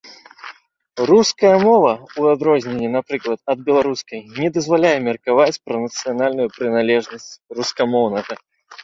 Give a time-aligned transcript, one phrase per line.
[1.09, 1.91] Руская мова,
[2.21, 8.33] у адрозненне, напрыклад, ад беларускай, не дазваляе меркаваць пра нацыянальную прыналежнасць рускамоўнага.